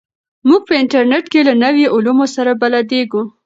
[0.47, 3.23] موږ په انټرنیټ کې له نویو علومو سره بلدېږو.